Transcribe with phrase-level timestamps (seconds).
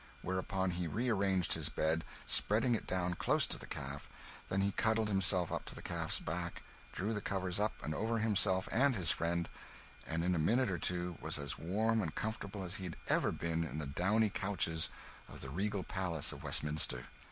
[0.23, 4.09] Whereupon he re arranged his bed, spreading it down close to the calf;
[4.49, 8.67] then he cuddled himself up to the calf's back, drew the covers up over himself
[8.71, 9.47] and his friend,
[10.07, 13.31] and in a minute or two was as warm and comfortable as he had ever
[13.31, 14.89] been in the downy couches
[15.29, 17.05] of the regal palace of Westminster.